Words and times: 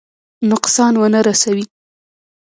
نقصان 0.49 0.93
ونه 1.01 1.19
رسوي. 1.27 1.65